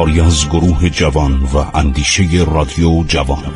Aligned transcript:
کاری 0.00 0.20
از 0.20 0.48
گروه 0.48 0.88
جوان 0.88 1.32
و 1.32 1.56
اندیشه 1.74 2.22
رادیو 2.52 3.04
جوان. 3.04 3.54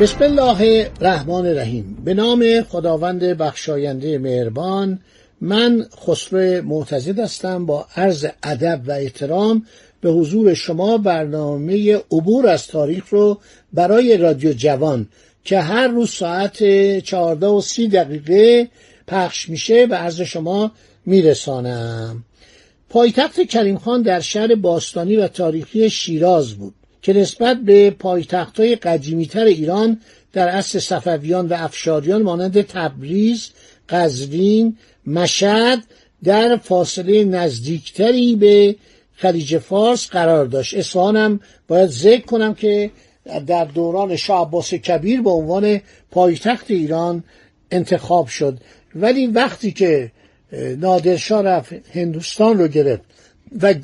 بسم 0.00 0.22
الله 0.22 0.90
الرحمن 1.00 1.46
الرحیم. 1.46 1.96
به 2.04 2.14
نام 2.14 2.62
خداوند 2.62 3.24
بخشاینده 3.24 4.18
مهربان 4.18 4.98
من 5.40 5.86
خسرو 6.06 6.62
معتزد 6.62 7.18
هستم. 7.18 7.66
با 7.66 7.86
عرض 7.96 8.26
ادب 8.42 8.80
و 8.86 8.90
احترام 8.90 9.66
به 10.00 10.10
حضور 10.10 10.54
شما 10.54 10.98
برنامه 10.98 11.96
عبور 11.96 12.46
از 12.46 12.66
تاریخ 12.66 13.08
رو 13.08 13.40
برای 13.72 14.16
رادیو 14.16 14.52
جوان 14.52 15.08
که 15.44 15.58
هر 15.60 15.88
روز 15.88 16.10
ساعت 16.10 16.64
14 16.98 17.46
و 17.46 17.60
30 17.60 17.88
دقیقه 17.88 18.68
پخش 19.06 19.48
میشه 19.48 19.86
به 19.86 19.96
عرض 19.96 20.20
شما 20.20 20.72
میرسانم. 21.06 22.24
پایتخت 22.88 23.40
کریم 23.40 23.78
خان 23.78 24.02
در 24.02 24.20
شهر 24.20 24.54
باستانی 24.54 25.16
و 25.16 25.28
تاریخی 25.28 25.90
شیراز 25.90 26.54
بود 26.54 26.74
که 27.02 27.12
نسبت 27.12 27.56
به 27.56 27.90
پایتختهای 27.90 28.76
قدیمیتر 28.76 29.44
ایران 29.44 30.00
در 30.32 30.48
عصر 30.48 30.78
صفویان 30.78 31.46
و 31.48 31.54
افشاریان 31.58 32.22
مانند 32.22 32.62
تبریز، 32.62 33.48
قزوین، 33.88 34.76
مشهد 35.06 35.84
در 36.24 36.56
فاصله 36.56 37.24
نزدیکتری 37.24 38.36
به 38.36 38.76
خلیج 39.20 39.58
فارس 39.58 40.08
قرار 40.08 40.46
داشت. 40.46 40.74
اصفهان 40.74 41.16
هم 41.16 41.40
باید 41.68 41.90
ذکر 41.90 42.26
کنم 42.26 42.54
که 42.54 42.90
در 43.46 43.64
دوران 43.64 44.16
شاه 44.16 44.46
عباس 44.46 44.74
کبیر 44.74 45.22
به 45.22 45.30
عنوان 45.30 45.80
پایتخت 46.10 46.70
ایران 46.70 47.24
انتخاب 47.70 48.26
شد. 48.26 48.58
ولی 48.94 49.26
وقتی 49.26 49.72
که 49.72 50.12
نادرشاه 50.78 51.42
رفت 51.42 51.72
هندوستان 51.96 52.58
رو 52.58 52.68
گرفت 52.68 53.02
و 53.62 53.74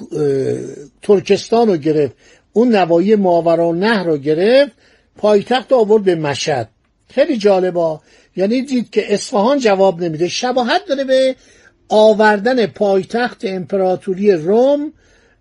ترکستان 1.02 1.68
رو 1.68 1.76
گرفت 1.76 2.14
اون 2.52 2.76
نوایی 2.76 3.14
ماورا 3.14 3.72
نهر 3.72 4.04
رو 4.04 4.16
گرفت 4.16 4.72
پایتخت 5.16 5.72
آورد 5.72 6.04
به 6.04 6.14
مشهد. 6.14 6.68
خیلی 7.08 7.36
جالبا 7.36 8.00
یعنی 8.36 8.62
دید 8.62 8.90
که 8.90 9.14
اصفهان 9.14 9.58
جواب 9.58 10.02
نمیده. 10.02 10.28
شباهت 10.28 10.86
داره 10.88 11.04
به 11.04 11.36
آوردن 11.88 12.66
پایتخت 12.66 13.44
امپراتوری 13.44 14.32
روم 14.32 14.92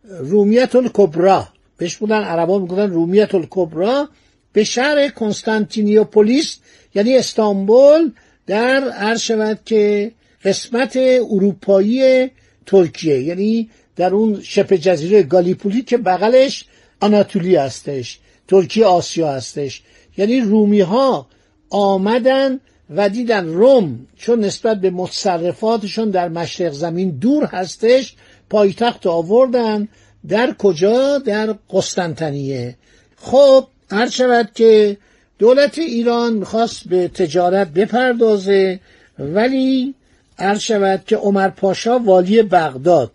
رومیت 0.10 0.76
الکبرا 0.76 1.48
بهش 1.78 1.96
بودن 1.96 2.24
عربا 2.24 2.60
می‌گفتن 2.60 2.92
رومیت 2.92 3.36
الکبرا 3.36 4.10
به 4.54 4.64
شهر 4.64 5.10
کنستانتینیوپولیس 5.10 6.58
یعنی 6.96 7.18
استانبول 7.18 8.12
در 8.48 8.90
عرض 8.90 9.22
شود 9.22 9.60
که 9.66 10.12
قسمت 10.44 10.98
اروپایی 11.32 12.32
ترکیه 12.66 13.20
یعنی 13.20 13.70
در 13.96 14.14
اون 14.14 14.42
شبه 14.42 14.78
جزیره 14.78 15.24
گالیپولی 15.24 15.82
که 15.82 15.98
بغلش 15.98 16.66
آناتولی 17.02 17.56
هستش 17.56 18.20
ترکیه 18.48 18.86
آسیا 18.86 19.32
هستش. 19.32 19.82
یعنی 20.18 20.42
رومی 20.42 20.82
ها 20.82 21.28
آمدن 21.70 22.60
و 22.90 23.10
دیدن 23.10 23.46
روم 23.46 24.08
چون 24.18 24.40
نسبت 24.40 24.82
به 24.82 24.90
متصرفاتشون 24.90 26.10
در 26.10 26.30
مشرق 26.30 26.72
زمین 26.72 27.10
دور 27.10 27.46
هستش 27.46 28.16
پایتخت 28.50 29.08
آوردن. 29.08 29.88
در 30.28 30.54
کجا؟ 30.60 31.18
در 31.18 31.56
قسطنطنیه. 31.70 32.76
خب 33.18 33.68
هر 33.92 34.10
شود 34.10 34.50
که 34.56 34.98
دولت 35.40 35.78
ایران 35.78 36.34
می‌خواست 36.34 36.88
به 36.88 37.08
تجارت 37.08 37.68
بپردازه 37.68 38.80
ولی 39.20 39.96
هر 40.40 40.58
شود 40.58 41.04
که 41.08 41.16
عمر 41.16 41.50
پاشا 41.50 42.00
والی 42.00 42.42
بغداد 42.42 43.12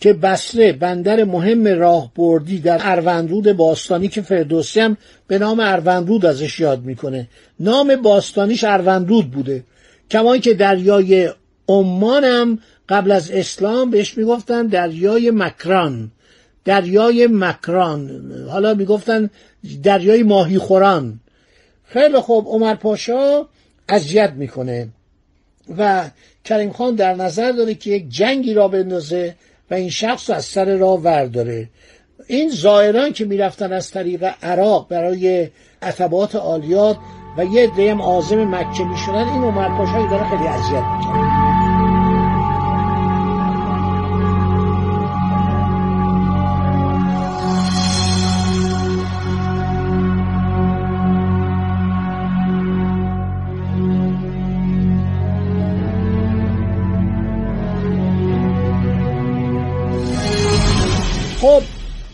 که 0.00 0.12
بسره 0.12 0.72
بندر 0.72 1.24
مهم 1.24 1.66
راهبردی 1.66 2.58
در 2.58 2.80
اروندرود 2.82 3.52
باستانی 3.52 4.08
که 4.08 4.22
فردوسی 4.22 4.80
هم 4.80 4.96
به 5.26 5.38
نام 5.38 5.60
اروندرود 5.60 6.26
ازش 6.26 6.60
یاد 6.60 6.84
می‌کنه. 6.84 7.28
نام 7.60 7.96
باستانیش 7.96 8.64
اروندرود 8.64 9.30
بوده. 9.30 9.64
کما 10.10 10.36
که 10.38 10.54
دریای 10.54 11.30
عمان 11.70 12.24
هم 12.24 12.58
قبل 12.88 13.10
از 13.10 13.30
اسلام 13.30 13.90
بهش 13.90 14.18
می‌گفتن 14.18 14.66
دریای 14.66 15.30
مکران. 15.30 16.10
دریای 16.64 17.28
مکران. 17.30 18.20
حالا 18.50 18.74
می‌گفتن 18.74 19.30
دریای 19.82 20.22
ماهی 20.22 20.58
خوران. 20.58 21.20
خیلی 21.84 22.18
خوب 22.20 22.46
عمر 22.48 22.74
پاشا 22.74 23.46
اذیت 23.88 24.32
می‌کنه. 24.32 24.88
و 25.78 26.10
کریم 26.44 26.72
خان 26.72 26.94
در 26.94 27.14
نظر 27.14 27.52
داره 27.52 27.74
که 27.74 27.90
یک 27.90 28.08
جنگی 28.08 28.54
را 28.54 28.68
بندازه 28.68 29.34
و 29.70 29.74
این 29.74 29.90
شخص 29.90 30.30
از 30.30 30.44
سر 30.44 30.76
راه 30.76 31.00
ورداره. 31.00 31.68
این 32.26 32.50
زائران 32.50 33.12
که 33.12 33.24
می‌رفتن 33.24 33.72
از 33.72 33.90
طریق 33.90 34.30
عراق 34.42 34.88
برای 34.88 35.48
عتبات 35.82 36.34
عالیات 36.34 36.96
و 37.38 37.44
یه 37.44 37.66
دیم 37.66 38.02
عازم 38.02 38.44
مکه 38.44 38.84
می‌شدن 38.84 39.28
این 39.28 39.42
عمر 39.42 39.78
پاشایی 39.78 40.08
داره 40.08 40.30
خیلی 40.30 40.48
اذیت 40.48 40.84
می‌کنه. 40.98 41.29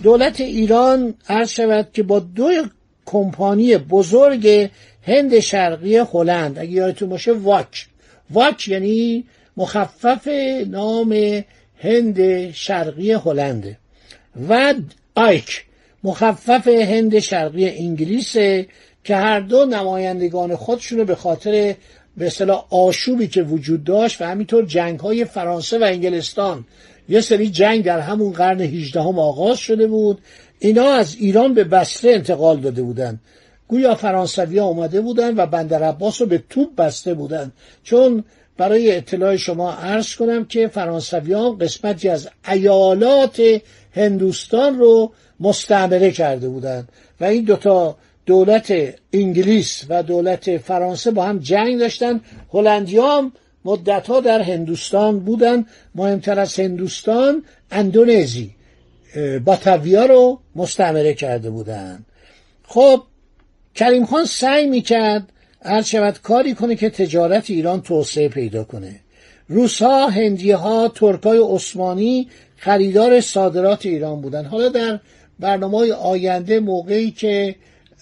دولت 0.07 0.41
ایران 0.41 1.15
عرض 1.29 1.51
شود 1.51 1.89
که 1.93 2.03
با 2.03 2.19
دو 2.19 2.51
کمپانی 3.07 3.77
بزرگ 3.77 4.71
هند 5.03 5.39
شرقی 5.39 5.97
هلند 5.97 6.59
اگه 6.59 6.71
یادتون 6.71 7.09
باشه 7.09 7.33
واک. 7.33 7.87
واک 8.31 8.69
یعنی 8.69 9.25
مخفف 9.57 10.29
نام 10.67 11.43
هند 11.79 12.51
شرقی 12.51 13.13
هلنده 13.13 13.79
و 14.49 14.75
آیک 15.15 15.65
مخفف 16.05 16.69
هند 16.69 17.19
شرقی 17.19 17.69
انگلیسه 17.69 18.67
که 19.05 19.17
هر 19.17 19.41
دو 19.41 19.65
نمایندگان 19.65 20.57
خودشونو 20.57 21.05
به 21.05 21.15
خاطر 21.15 21.75
به 22.17 22.27
اصطلاح 22.27 22.67
آشوبی 22.71 23.29
که 23.29 23.43
وجود 23.43 23.85
داشت 23.85 24.23
و 24.23 24.25
همینطور 24.25 24.65
جنگ 24.65 25.01
های 25.01 25.25
فرانسه 25.25 25.79
و 25.79 25.83
انگلستان 25.83 26.65
یه 27.09 27.21
سری 27.21 27.51
جنگ 27.51 27.85
در 27.85 28.01
همون 28.01 28.33
قرن 28.33 28.61
18 28.61 29.01
هم 29.01 29.19
آغاز 29.19 29.59
شده 29.59 29.87
بود. 29.87 30.19
اینا 30.59 30.89
از 30.93 31.17
ایران 31.21 31.55
به 31.55 31.65
بسته 31.65 32.11
انتقال 32.11 32.61
داده 32.61 32.83
بودن. 32.83 33.21
گویا 33.69 33.95
فرانسوی 33.95 34.59
ها 34.59 34.67
اومده 34.67 35.01
بودن 35.01 35.37
و 35.37 35.47
بندر 35.47 35.83
عباس 35.83 36.21
رو 36.21 36.27
به 36.27 36.43
توپ 36.51 36.75
بسته 36.77 37.15
بودن. 37.15 37.53
چون 37.83 38.25
برای 38.57 38.97
اطلاع 38.97 39.37
شما 39.37 39.73
عرض 39.73 40.15
کنم 40.15 40.45
که 40.45 40.69
فرانسوی 40.69 41.33
ها 41.33 41.51
قسمتی 41.51 42.09
از 42.09 42.29
ایالات 42.49 43.43
هندوستان 43.93 44.79
رو 44.79 45.13
مستعمره 45.41 46.11
کرده 46.11 46.49
بودند 46.49 46.89
و 47.21 47.25
این 47.25 47.45
دوتا 47.45 47.97
دولت 48.27 48.75
انگلیس 49.13 49.85
و 49.89 50.03
دولت 50.03 50.57
فرانسه 50.57 51.11
با 51.11 51.25
هم 51.25 51.39
جنگ 51.39 51.79
داشتن. 51.79 52.21
هلندی 52.53 52.99
هم 53.67 53.73
مدت 53.73 54.07
ها 54.07 54.21
در 54.21 54.43
هندوستان 54.43 55.21
بودن 55.21 55.67
مهمتر 55.95 56.41
از 56.41 56.61
هندوستان 56.61 57.43
اندونزی 57.71 58.51
باتاویا 59.45 60.07
رو 60.07 60.41
مستعمره 60.57 61.15
کرده 61.15 61.51
بودن. 61.51 62.05
خب 62.67 63.03
کریم 63.75 64.07
خان 64.07 64.25
سعی 64.25 64.67
می‌کرد 64.67 65.33
هر 65.63 65.83
شود 65.83 66.19
کاری 66.23 66.55
کنه 66.55 66.77
که 66.77 66.91
تجارت 66.91 67.51
ایران 67.51 67.83
توسعه 67.83 68.29
پیدا 68.29 68.65
کنه. 68.65 69.01
هندیه 70.11 70.57
ها، 70.57 70.89
ترکای 70.89 71.39
عثمانی 71.39 72.29
خریدار 72.57 73.21
صادرات 73.21 73.87
ایران 73.87 74.21
بودن. 74.21 74.45
حالا 74.45 74.69
در 74.69 75.01
برنامه 75.41 75.93
آینده 75.93 76.61
موقعی 76.61 77.11
که 77.11 77.55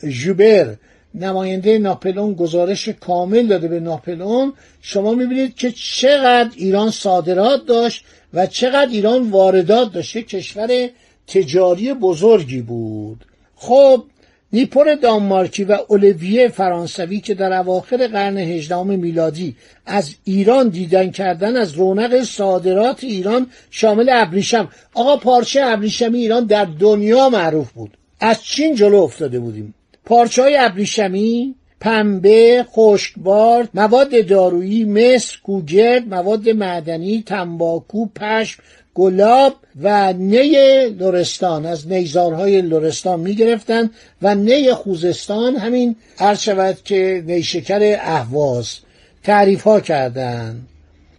ژوبر 0.06 0.74
نماینده 1.14 1.78
ناپلون 1.78 2.34
گزارش 2.34 2.88
کامل 2.88 3.46
داده 3.46 3.68
به 3.68 3.80
ناپلون 3.80 4.52
شما 4.80 5.14
می‌بینید 5.14 5.54
که 5.54 5.70
چقدر 5.70 6.50
ایران 6.56 6.90
صادرات 6.90 7.66
داشت 7.66 8.04
و 8.34 8.46
چقدر 8.46 8.90
ایران 8.90 9.30
واردات 9.30 9.92
داشت. 9.92 10.16
کشور 10.16 10.88
تجاری 11.26 11.94
بزرگی 11.94 12.60
بود. 12.60 13.24
خب 13.56 14.04
نیپور 14.52 14.94
دانمارکی 14.94 15.64
و 15.64 15.78
اولیویه 15.88 16.48
فرانسوی 16.48 17.20
که 17.20 17.34
در 17.34 17.52
اواخر 17.52 18.06
قرن 18.06 18.38
هجدهم 18.38 18.86
میلادی 18.86 19.56
از 19.86 20.14
ایران 20.24 20.68
دیدن 20.68 21.10
کردن 21.10 21.56
از 21.56 21.72
رونق 21.72 22.22
صادرات 22.22 23.04
ایران 23.04 23.46
شامل 23.70 24.10
ابریشم. 24.12 24.68
آقا 24.94 25.16
پارچه 25.16 25.60
ابریشمی 25.64 26.18
ایران 26.18 26.44
در 26.44 26.64
دنیا 26.64 27.28
معروف 27.28 27.72
بود. 27.72 27.96
از 28.20 28.44
چین 28.44 28.74
جلو 28.74 28.96
افتاده 28.96 29.40
بودیم. 29.40 29.74
پارچه 30.04 30.42
های 30.42 30.56
ابریشمی 30.56 31.54
پنبه، 31.80 32.66
خشکبار، 32.72 33.68
مواد 33.74 34.26
دارویی، 34.26 34.84
مس، 34.84 35.32
گوگرد، 35.42 36.08
مواد 36.08 36.48
معدنی، 36.48 37.22
تنباکو، 37.26 38.06
پشم، 38.06 38.62
گلاب 38.94 39.54
و 39.82 40.12
نی 40.12 40.50
لرستان. 40.88 41.66
از 41.66 41.88
نیزارهای 41.88 42.62
لرستان 42.62 43.20
می 43.20 43.34
گرفتن 43.34 43.90
و 44.22 44.34
نی 44.34 44.72
خوزستان 44.72 45.56
همین 45.56 45.96
عرض 46.18 46.40
شود 46.40 46.82
که 46.84 47.24
نیشکر 47.26 47.96
اهواز 48.00 48.78
تعریف 49.22 49.62
ها 49.62 49.80
کردن 49.80 50.60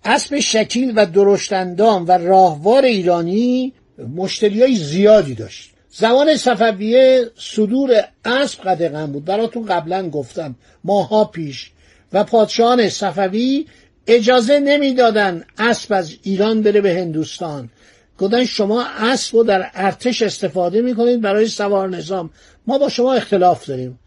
اسب 0.05 0.39
شکیل 0.39 0.93
و 0.95 1.05
درشتندام 1.05 2.07
و 2.07 2.11
راهوار 2.11 2.85
ایرانی 2.85 3.73
مشتری 4.15 4.61
های 4.61 4.75
زیادی 4.75 5.33
داشت. 5.33 5.74
زمان 5.97 6.37
صفویه 6.37 7.31
صدور 7.37 8.03
اسب 8.25 8.61
قدغن 8.61 9.05
بود. 9.05 9.25
براتون 9.25 9.65
قبلا 9.65 10.09
گفتم. 10.09 10.55
ماها 10.83 11.25
پیش. 11.25 11.71
و 12.13 12.23
پادشاهان 12.23 12.89
صفوی 12.89 13.65
اجازه 14.07 14.59
نمی‌دادن 14.59 15.43
اسب 15.57 15.93
از 15.93 16.15
ایران 16.23 16.61
بره 16.61 16.81
به 16.81 16.93
هندوستان. 16.93 17.69
گفتن 18.19 18.45
شما 18.45 18.85
اسب 18.85 19.35
رو 19.35 19.43
در 19.43 19.69
ارتش 19.73 20.21
استفاده 20.21 20.81
می‌کنید 20.81 21.21
برای 21.21 21.47
سوار 21.47 21.89
نظام. 21.89 22.29
ما 22.67 22.77
با 22.77 22.89
شما 22.89 23.13
اختلاف 23.13 23.65
داریم. 23.65 23.99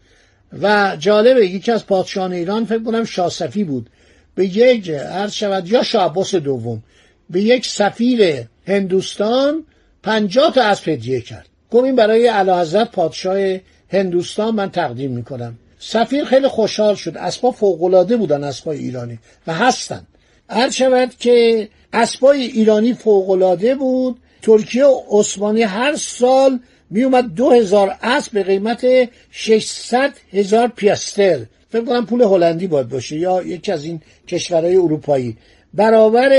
و 0.61 0.95
جالبه 0.99 1.47
یکی 1.47 1.71
از 1.71 1.85
پادشاهان 1.85 2.33
ایران 2.33 2.65
فکر 2.65 2.83
کنم 2.83 3.03
شاسفی 3.03 3.63
بود. 3.63 3.89
به 4.35 4.45
یک 4.45 4.89
عرض 4.89 5.33
شود 5.33 5.67
یا 5.67 5.83
شعباس 5.83 6.35
دوم. 6.35 6.83
به 7.29 7.41
یک 7.41 7.65
سفیر 7.65 8.45
هندوستان 8.67 9.65
پنجاه 10.03 10.53
تا 10.53 10.63
اسب 10.63 10.89
هدیه 10.89 11.21
کرد. 11.21 11.48
گفت 11.71 11.83
این 11.83 11.95
برای 11.95 12.27
اعلیحضرت 12.27 12.91
پادشاه 12.91 13.57
هندوستان 13.89 14.55
من 14.55 14.71
تقدیم 14.71 15.11
می‌کنم. 15.11 15.57
سفیر 15.79 16.25
خیلی 16.25 16.47
خوشحال 16.47 16.95
شد. 16.95 17.17
اسبا 17.17 17.51
فوقالعاده 17.51 18.17
بودن 18.17 18.43
اسبای 18.43 18.77
ایرانی 18.77 19.19
و 19.47 19.53
هستن. 19.53 20.07
هر 20.49 20.69
شود 20.69 21.15
که 21.19 21.67
اسبای 21.93 22.41
ایرانی 22.41 22.93
فوقالعاده 22.93 23.75
بود 23.75 24.17
ترکیه 24.41 24.85
و 24.85 25.01
عثمانی 25.09 25.61
هر 25.63 25.95
سال 25.95 26.59
می 26.89 27.03
اومد 27.03 27.33
دو 27.33 27.51
هزار 27.51 27.97
اسب 28.01 28.31
به 28.31 28.43
قیمت 28.43 28.85
600 29.31 30.13
هزار 30.33 30.67
پیاستر 30.67 31.39
فکر 31.69 31.85
کنم 31.85 32.05
پول 32.05 32.21
هلندی 32.21 32.67
باید 32.67 32.89
باشه 32.89 33.17
یا 33.17 33.43
یکی 33.43 33.71
از 33.71 33.83
این 33.83 34.01
کشورهای 34.27 34.75
اروپایی. 34.75 35.37
برابر 35.73 36.31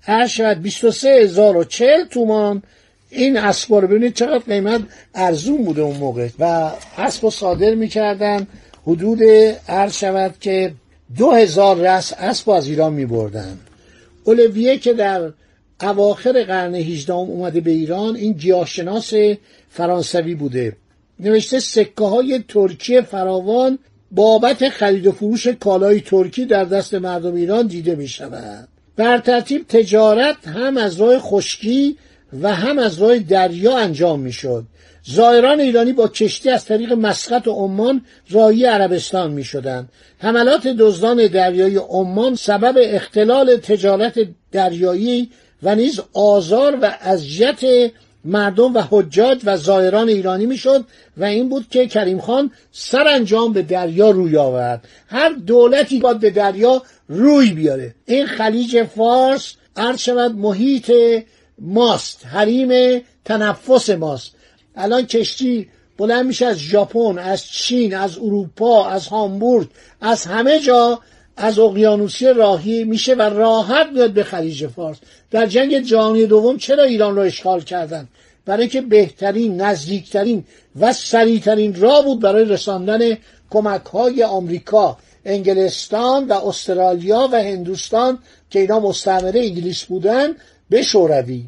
هر 0.00 0.26
شود 0.26 0.62
23 0.62 1.08
هزار 1.08 1.56
و 1.56 1.64
40 1.64 2.04
تومان 2.04 2.62
این 3.16 3.36
اسبا 3.36 3.78
رو 3.78 3.88
ببینید 3.88 4.14
چقدر 4.14 4.38
قیمت 4.38 4.80
ارزون 5.14 5.64
بوده 5.64 5.82
اون 5.82 5.96
موقع. 5.96 6.28
و 6.38 6.70
اسب 6.98 7.24
رو 7.24 7.30
صادر 7.30 7.74
می‌کردن 7.74 8.46
حدود 8.86 9.22
عرض 9.68 9.92
شود 9.96 10.34
که 10.40 10.72
دو 11.18 11.30
هزار 11.30 11.76
رس 11.76 12.12
اسب 12.18 12.50
از 12.50 12.68
ایران 12.68 12.92
می 12.92 13.06
بردن 13.06 13.58
اولویه 14.24 14.78
که 14.78 14.92
در 14.92 15.32
اواخر 15.80 16.44
قرن 16.44 16.74
هیجدهم 16.74 17.16
اومده 17.16 17.60
به 17.60 17.70
ایران 17.70 18.16
این 18.16 18.32
گیاهشناس 18.32 19.12
فرانسوی 19.70 20.34
بوده. 20.34 20.76
نوشته 21.20 21.60
سکه 21.60 22.04
های 22.04 22.44
ترکی 22.48 23.00
فراوان 23.00 23.78
بابت 24.10 24.68
خرید 24.68 25.06
و 25.06 25.12
فروش 25.12 25.46
کالای 25.46 26.00
ترکی 26.00 26.44
در 26.44 26.64
دست 26.64 26.94
مردم 26.94 27.34
ایران 27.34 27.66
دیده 27.66 27.94
می 27.94 28.08
شود 28.08 28.68
بر 28.96 29.18
ترتیب 29.18 29.64
تجارت 29.68 30.48
هم 30.48 30.76
از 30.76 31.00
راه 31.00 31.18
خشکی 31.18 31.96
و 32.42 32.54
هم 32.54 32.78
از 32.78 33.02
راه 33.02 33.18
دریا 33.18 33.78
انجام 33.78 34.20
می 34.20 34.32
شد 34.32 34.64
زائران 35.08 35.60
ایرانی 35.60 35.92
با 35.92 36.08
کشتی 36.08 36.50
از 36.50 36.64
طریق 36.64 36.92
مسقط 36.92 37.48
و 37.48 37.52
عمان 37.52 38.02
راهی 38.30 38.64
عربستان 38.64 39.30
می 39.30 39.44
شدند. 39.44 39.88
حملات 40.18 40.66
دزدان 40.66 41.26
دریایی 41.26 41.76
عمان 41.76 42.34
سبب 42.34 42.74
اختلال 42.78 43.56
تجارت 43.56 44.28
دریایی 44.52 45.30
و 45.62 45.74
نیز 45.74 46.00
آزار 46.12 46.78
و 46.82 46.98
اذیت 47.00 47.90
مردم 48.24 48.74
و 48.74 48.82
حجاج 48.90 49.40
و 49.44 49.56
زائران 49.56 50.08
ایرانی 50.08 50.46
می‌شد 50.46 50.84
و 51.16 51.24
این 51.24 51.48
بود 51.48 51.66
که 51.70 51.86
کریم 51.86 52.20
خان 52.20 52.50
سرانجام 52.72 53.52
به 53.52 53.62
دریا 53.62 54.10
روی 54.10 54.36
آورد. 54.36 54.88
هر 55.08 55.28
دولتی 55.28 55.98
باید 55.98 56.20
به 56.20 56.30
دریا 56.30 56.82
روی 57.08 57.50
بیاره. 57.50 57.94
این 58.06 58.26
خلیج 58.26 58.82
فارس 58.82 59.54
عرض 59.76 60.00
شود 60.00 60.32
محیط 60.34 60.92
ماست 61.58 62.26
حریم 62.26 63.02
تنفس 63.24 63.90
ماست. 63.90 64.30
الان 64.76 65.06
کشتی 65.06 65.68
بلند 65.98 66.26
میشه 66.26 66.46
از 66.46 66.56
ژاپن 66.56 67.18
از 67.18 67.46
چین 67.46 67.94
از 67.94 68.18
اروپا 68.18 68.88
از 68.88 69.06
هامبورگ 69.06 69.68
از 70.00 70.24
همه 70.24 70.60
جا 70.60 71.00
از 71.36 71.58
اقیانوسی 71.58 72.26
راهی 72.26 72.84
میشه 72.84 73.14
و 73.14 73.22
راحت 73.22 73.86
میاد 73.92 74.10
به 74.10 74.24
خلیج 74.24 74.66
فارس. 74.66 74.96
در 75.30 75.46
جنگ 75.46 75.78
جهانی 75.78 76.26
دوم 76.26 76.56
چرا 76.56 76.82
ایران 76.82 77.16
رو 77.16 77.22
اشغال 77.22 77.60
کردن؟ 77.60 78.08
برای 78.44 78.60
اینکه 78.60 78.80
بهترین 78.80 79.60
نزدیکترین 79.60 80.44
و 80.80 80.92
سریعترین 80.92 81.80
راه 81.80 82.04
بود 82.04 82.20
برای 82.20 82.44
رساندن 82.44 83.16
کمک 83.50 83.86
های 83.86 84.22
آمریکا 84.22 84.98
انگلستان 85.24 86.28
و 86.28 86.32
استرالیا 86.32 87.28
و 87.32 87.36
هندوستان 87.36 88.18
که 88.50 88.60
اینا 88.60 88.80
مستعمره 88.80 89.40
انگلیس 89.40 89.84
بودن. 89.84 90.34
به 90.70 90.82
شوروی. 90.82 91.44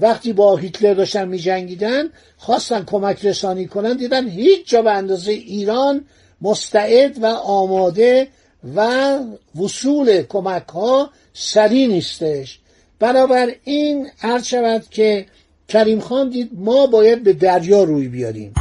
وقتی 0.00 0.32
با 0.32 0.56
هیتلر 0.56 0.94
داشتن 0.94 1.28
می 1.28 1.38
جنگیدن 1.38 2.04
خواستن 2.36 2.84
کمک 2.84 3.24
رسانی 3.24 3.66
کنن 3.66 3.96
دیدن 3.96 4.28
هیچ 4.28 4.68
جا 4.68 4.82
به 4.82 4.90
اندازه 4.90 5.32
ایران 5.32 6.04
مستعد 6.42 7.22
و 7.22 7.26
آماده 7.26 8.28
و 8.76 9.18
وصول 9.60 10.22
کمک 10.22 10.68
ها 10.68 11.10
سری 11.32 11.86
نیستش. 11.86 12.58
بنابر 12.98 13.52
این 13.64 14.08
عرض 14.22 14.46
شود 14.46 14.84
که 14.90 15.26
کریم 15.68 16.00
خان 16.00 16.28
دید 16.28 16.50
ما 16.54 16.86
باید 16.86 17.22
به 17.22 17.32
دریا 17.32 17.82
روی 17.84 18.08
بیاریم. 18.08 18.54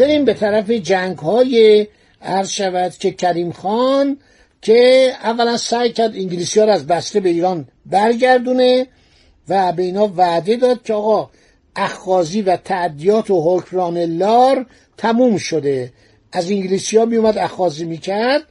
بریم 0.00 0.24
به 0.24 0.34
طرف 0.34 0.70
جنگ 0.70 1.18
های 1.18 1.86
عرض 2.22 2.50
شود 2.50 2.92
که 2.92 3.10
کریم 3.10 3.52
خان 3.52 4.18
که 4.62 5.12
اولا 5.22 5.56
سعی 5.56 5.92
کرد 5.92 6.14
انگلیسی 6.14 6.60
ها 6.60 6.72
از 6.72 6.86
بسته 6.86 7.20
به 7.20 7.28
ایران 7.28 7.68
برگردونه 7.86 8.86
و 9.48 9.72
به 9.72 9.82
اینا 9.82 10.12
وعده 10.16 10.56
داد 10.56 10.82
که 10.82 10.94
آقا 10.94 11.30
اخخازی 11.76 12.42
و 12.42 12.56
تعدیات 12.56 13.30
و 13.30 13.58
حکران 13.58 13.98
لار 13.98 14.66
تموم 14.96 15.36
شده. 15.36 15.92
از 16.32 16.50
انگلیسی 16.50 16.96
ها 16.96 17.04
میومد 17.04 17.38
اخخازی 17.38 17.84
می‌کرد 17.84 18.42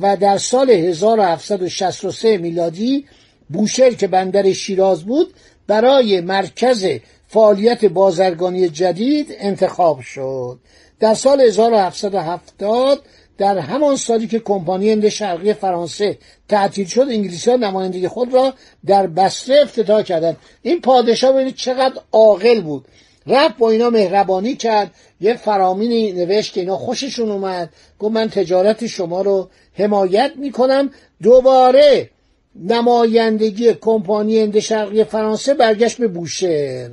و 0.00 0.16
در 0.16 0.38
سال 0.38 0.70
1763 0.70 2.38
میلادی 2.38 3.06
بوشهر 3.48 3.94
که 3.94 4.06
بندر 4.06 4.52
شیراز 4.52 5.04
بود 5.04 5.34
برای 5.66 6.20
مرکز 6.20 6.86
فعالیت 7.32 7.84
بازرگانی 7.84 8.68
جدید 8.68 9.36
انتخاب 9.38 10.00
شد. 10.00 10.58
در 11.00 11.14
سال 11.14 11.40
1770 11.40 13.02
در 13.38 13.58
همان 13.58 13.96
سالی 13.96 14.26
که 14.26 14.38
کمپانی 14.38 14.90
هند 14.90 15.08
شرقی 15.08 15.52
فرانسه 15.52 16.18
تعطیل 16.48 16.86
شد 16.86 17.00
انگلیسی 17.00 17.50
ها 17.50 17.56
نمایندگی 17.56 18.08
خود 18.08 18.34
را 18.34 18.54
در 18.86 19.06
بسره 19.06 19.62
افتتاح 19.62 20.02
کردند. 20.02 20.36
این 20.62 20.80
پادشاه 20.80 21.32
ببینید 21.32 21.54
چقدر 21.54 22.00
عاقل 22.12 22.60
بود. 22.60 22.84
رفت 23.26 23.56
با 23.56 23.70
اینا 23.70 23.90
مهربانی 23.90 24.54
کرد. 24.54 24.90
یه 25.20 25.34
فرامینی 25.36 26.12
نوشت 26.12 26.52
که 26.52 26.60
اینا 26.60 26.76
خوششون 26.76 27.30
اومد. 27.30 27.70
گفت 27.98 28.14
من 28.14 28.28
تجارت 28.28 28.86
شما 28.86 29.22
رو 29.22 29.48
حمایت 29.74 30.32
می‌کنم. 30.36 30.90
دوباره 31.22 32.10
نمایندگی 32.54 33.74
کمپانی 33.74 34.40
هند 34.40 34.58
شرقی 34.58 35.04
فرانسه 35.04 35.54
برگشت 35.54 35.98
به 35.98 36.08
بوشهر. 36.08 36.90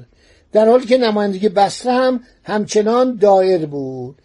در 0.52 0.70
حالی 0.70 0.86
که 0.86 0.98
نمایندگی 0.98 1.50
بسره 1.50 1.94
هم 1.94 2.20
همچنان 2.44 3.16
دایر 3.16 3.66
بود. 3.66 4.16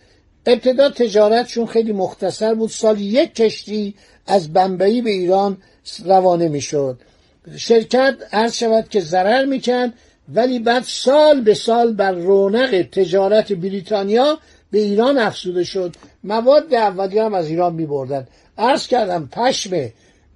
ابتدا 0.47 0.91
تجارتشون 0.91 1.67
خیلی 1.67 1.93
مختصر 1.93 2.55
بود. 2.55 2.71
سال 2.71 3.01
یک 3.01 3.35
کشتی 3.35 3.95
از 4.27 4.53
بمبئی 4.53 5.03
به 5.03 5.11
ایران 5.11 5.57
روانه 6.05 6.49
می‌شد. 6.49 6.99
شرکت 7.57 8.15
عرض 8.33 8.55
شود 8.55 8.89
که 8.89 9.01
ضرر 9.01 9.45
می‌کرد 9.45 9.93
ولی 10.35 10.59
بعد 10.59 10.83
سال 10.87 11.41
به 11.41 11.55
سال 11.55 11.93
بر 11.93 12.13
رونق 12.13 12.83
تجارت 12.93 13.53
بریتانیا 13.53 14.39
به 14.71 14.79
ایران 14.79 15.19
افزوده 15.19 15.65
شد. 15.65 15.97
مواد 16.25 16.75
اولیه 16.75 17.25
هم 17.25 17.35
از 17.35 17.49
ایران 17.49 17.75
می 17.75 17.87
بردن 17.87 18.27
عرض 18.59 18.87
کردم 18.87 19.29
پشم 19.33 19.71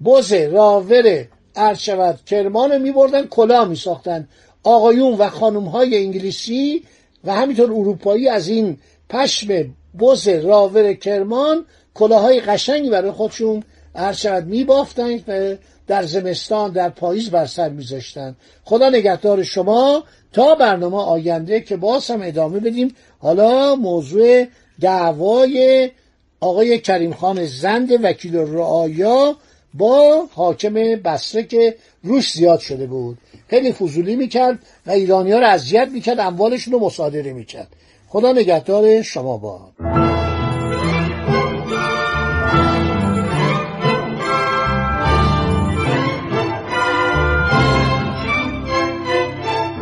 بز 0.05 0.33
راور 0.33 1.27
عرض 1.55 1.79
شود 1.79 2.19
کرمان 2.25 2.81
می 2.81 2.91
بردن 2.91 3.25
کلاه 3.25 3.67
می 3.67 3.75
ساختن 3.75 4.27
آقایون 4.67 5.13
و 5.13 5.29
خانم 5.29 5.63
های 5.63 5.97
انگلیسی 5.97 6.83
و 7.23 7.33
همینطور 7.35 7.71
اروپایی 7.71 8.29
از 8.29 8.47
این 8.47 8.77
پشم 9.09 9.73
بز 9.99 10.27
راور 10.27 10.93
کرمان 10.93 11.65
کلاهای 11.93 12.39
قشنگی 12.39 12.89
برای 12.89 13.11
خودشون 13.11 13.63
عرض 13.95 14.17
شود 14.17 14.45
می 14.45 14.63
بافتن 14.63 15.15
و 15.27 15.55
در 15.87 16.03
زمستان 16.03 16.71
در 16.71 16.89
پاییز 16.89 17.29
بر 17.29 17.45
سر 17.45 17.69
میذاشتن 17.69 18.35
خدا 18.63 18.89
نگهدار 18.89 19.43
شما. 19.43 20.03
تا 20.33 20.55
برنامه 20.55 20.97
آینده 20.97 21.61
که 21.61 21.77
باز 21.77 22.11
هم 22.11 22.21
ادامه 22.21 22.59
بدیم 22.59 22.95
حالا 23.19 23.75
موضوع 23.75 24.45
دعوای 24.81 25.89
آقای 26.39 26.79
کریم 26.79 27.13
خان 27.13 27.45
زند 27.45 27.89
وکیل 28.03 28.35
رعایا 28.35 29.35
با 29.73 30.27
حاکم 30.33 30.73
بسره 30.73 31.43
که 31.43 31.75
روش 32.03 32.33
زیاد 32.33 32.59
شده 32.59 32.85
بود. 32.85 33.17
خیلی 33.47 33.71
فضولی 33.71 34.15
می‌کرد 34.15 34.59
و 34.85 34.91
ایرانی 34.91 35.31
ها 35.31 35.39
رو 35.39 35.47
اذیت 35.47 35.89
می‌کرد 35.93 36.19
اموالشون 36.19 36.73
رو 36.73 36.79
مصادره 36.79 37.33
می‌کرد. 37.33 37.67
خدا 38.07 38.31
نگهدار 38.31 39.01
شما 39.01 39.37
با 39.37 39.71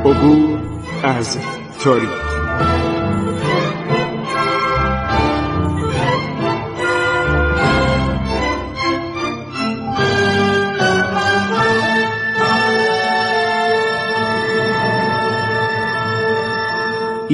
عبور 0.06 0.60
از 1.04 1.38
تاریخ. 1.84 2.25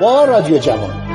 با 0.00 0.24
رادیو 0.24 0.58
جوان. 0.58 1.05